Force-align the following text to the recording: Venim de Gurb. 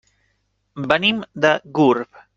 Venim 0.93 1.23
de 1.47 1.55
Gurb. 1.81 2.25